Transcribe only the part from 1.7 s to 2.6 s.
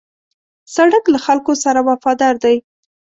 وفادار دی.